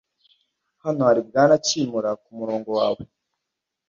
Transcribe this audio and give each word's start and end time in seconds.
Hano 0.83 1.01
hari 1.07 1.21
Bwana 1.27 1.55
Kimura 1.65 2.09
kumurongo 2.23 2.69
wawe. 2.79 3.03